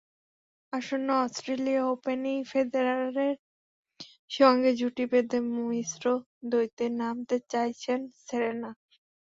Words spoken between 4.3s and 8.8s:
সঙ্গে জুটি বেঁধে মিশ্র দ্বৈতে নামতে চাইছেন সেরেনা।